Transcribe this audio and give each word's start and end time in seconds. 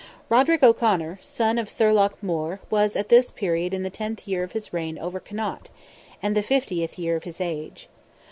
Roderick 0.29 0.63
O'Conor, 0.63 1.19
son 1.21 1.59
of 1.59 1.69
Thorlogh 1.69 2.17
More, 2.23 2.59
was 2.71 2.95
at 2.95 3.09
this 3.09 3.29
period 3.29 3.71
in 3.71 3.83
the 3.83 3.91
tenth 3.91 4.27
year 4.27 4.41
of 4.43 4.53
his 4.53 4.73
reign 4.73 4.97
over 4.97 5.19
Connaught, 5.19 5.69
and 6.23 6.35
the 6.35 6.41
fiftieth 6.41 6.97
year 6.97 7.15
of 7.15 7.23
his 7.25 7.39
age. 7.39 7.87